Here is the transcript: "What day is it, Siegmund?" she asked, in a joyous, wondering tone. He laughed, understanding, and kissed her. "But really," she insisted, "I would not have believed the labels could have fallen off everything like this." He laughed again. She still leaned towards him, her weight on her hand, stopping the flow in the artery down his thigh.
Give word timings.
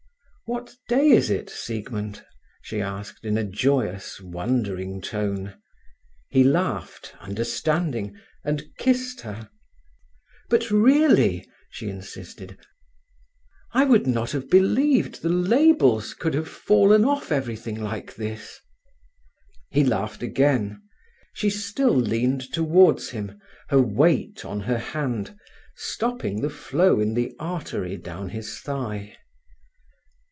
"What 0.53 0.75
day 0.89 1.11
is 1.11 1.29
it, 1.29 1.49
Siegmund?" 1.49 2.25
she 2.61 2.81
asked, 2.81 3.23
in 3.23 3.37
a 3.37 3.45
joyous, 3.45 4.19
wondering 4.19 4.99
tone. 4.99 5.55
He 6.27 6.43
laughed, 6.43 7.13
understanding, 7.21 8.19
and 8.43 8.63
kissed 8.77 9.21
her. 9.21 9.49
"But 10.49 10.69
really," 10.69 11.49
she 11.69 11.87
insisted, 11.87 12.57
"I 13.73 13.85
would 13.85 14.05
not 14.05 14.31
have 14.31 14.49
believed 14.49 15.21
the 15.21 15.29
labels 15.29 16.13
could 16.13 16.33
have 16.33 16.49
fallen 16.49 17.05
off 17.05 17.31
everything 17.31 17.81
like 17.81 18.15
this." 18.15 18.59
He 19.69 19.85
laughed 19.85 20.21
again. 20.21 20.81
She 21.31 21.49
still 21.49 21.95
leaned 21.95 22.51
towards 22.51 23.11
him, 23.11 23.39
her 23.69 23.81
weight 23.81 24.43
on 24.43 24.59
her 24.59 24.79
hand, 24.79 25.33
stopping 25.77 26.41
the 26.41 26.49
flow 26.49 26.99
in 26.99 27.13
the 27.13 27.33
artery 27.39 27.95
down 27.95 28.27
his 28.27 28.59
thigh. 28.59 29.15